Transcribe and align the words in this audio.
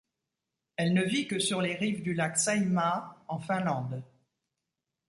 Elle 0.77 0.95
ne 0.95 1.03
vit 1.03 1.27
que 1.27 1.37
sur 1.37 1.61
les 1.61 1.75
rives 1.75 2.01
du 2.01 2.15
lac 2.15 2.35
Saimaa, 2.35 3.23
en 3.27 3.37
Finlande. 3.37 4.01